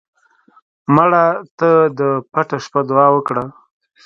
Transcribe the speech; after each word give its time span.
مړه 0.95 1.25
ته 1.57 1.69
د 1.99 2.01
پټه 2.31 2.57
شپه 2.65 2.81
دعا 2.89 3.07
وکړه 3.13 3.43